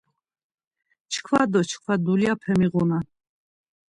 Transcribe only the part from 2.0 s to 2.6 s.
dulyape